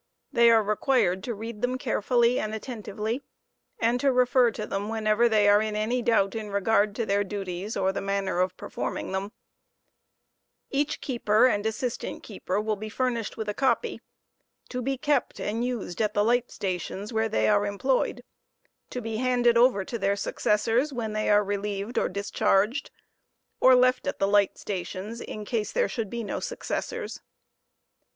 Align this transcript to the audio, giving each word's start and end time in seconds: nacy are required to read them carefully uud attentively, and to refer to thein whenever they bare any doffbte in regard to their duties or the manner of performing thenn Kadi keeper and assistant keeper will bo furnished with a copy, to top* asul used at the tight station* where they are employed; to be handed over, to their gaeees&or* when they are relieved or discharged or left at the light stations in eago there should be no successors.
nacy 0.33 0.49
are 0.49 0.63
required 0.63 1.23
to 1.23 1.35
read 1.35 1.61
them 1.61 1.77
carefully 1.77 2.37
uud 2.37 2.55
attentively, 2.55 3.21
and 3.79 3.99
to 3.99 4.11
refer 4.11 4.49
to 4.49 4.65
thein 4.65 4.89
whenever 4.89 5.29
they 5.29 5.45
bare 5.45 5.61
any 5.61 6.01
doffbte 6.01 6.33
in 6.33 6.49
regard 6.49 6.95
to 6.95 7.05
their 7.05 7.23
duties 7.23 7.77
or 7.77 7.91
the 7.93 8.01
manner 8.01 8.39
of 8.39 8.57
performing 8.57 9.11
thenn 9.11 9.31
Kadi 10.71 10.85
keeper 11.01 11.45
and 11.45 11.67
assistant 11.67 12.23
keeper 12.23 12.59
will 12.59 12.75
bo 12.77 12.89
furnished 12.89 13.37
with 13.37 13.47
a 13.47 13.53
copy, 13.53 14.01
to 14.69 14.81
top* 14.97 15.33
asul 15.35 15.63
used 15.63 16.01
at 16.01 16.15
the 16.15 16.25
tight 16.25 16.49
station* 16.49 17.05
where 17.11 17.29
they 17.29 17.47
are 17.47 17.67
employed; 17.67 18.23
to 18.89 19.01
be 19.01 19.17
handed 19.17 19.55
over, 19.55 19.85
to 19.85 19.99
their 19.99 20.15
gaeees&or* 20.15 20.91
when 20.95 21.13
they 21.13 21.29
are 21.29 21.43
relieved 21.43 21.99
or 21.99 22.09
discharged 22.09 22.89
or 23.59 23.75
left 23.75 24.07
at 24.07 24.17
the 24.17 24.27
light 24.27 24.57
stations 24.57 25.21
in 25.21 25.45
eago 25.45 25.73
there 25.73 25.87
should 25.87 26.09
be 26.09 26.23
no 26.23 26.39
successors. 26.39 27.21